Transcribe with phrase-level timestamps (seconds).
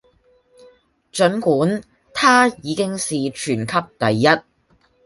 [1.13, 4.25] 儘管她已經是全級第一